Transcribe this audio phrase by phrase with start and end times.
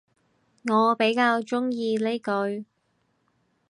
[0.65, 2.65] 我比較鍾意呢句